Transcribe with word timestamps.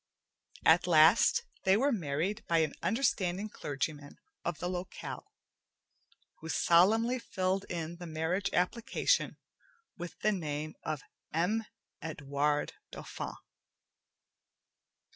At 0.65 0.87
last, 0.87 1.43
they 1.63 1.77
were 1.77 1.91
married 1.91 2.43
by 2.47 2.57
an 2.65 2.73
understanding 2.81 3.49
clergyman 3.49 4.17
of 4.43 4.57
the 4.57 4.67
locale, 4.67 5.31
who 6.39 6.49
solemnly 6.49 7.19
filled 7.19 7.65
in 7.69 7.97
the 7.97 8.07
marriage 8.07 8.49
application 8.51 9.37
with 9.95 10.17
the 10.21 10.31
name 10.31 10.73
of 10.81 11.03
M. 11.31 11.65
Edwarde 12.01 12.73
Dauphin. 12.89 13.35